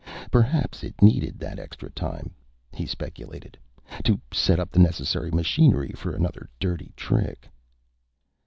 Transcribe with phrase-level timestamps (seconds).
[0.31, 2.33] Perhaps it needed that extra time,
[2.73, 3.55] he speculated,
[4.03, 7.47] to set up the necessary machinery for another dirty trick.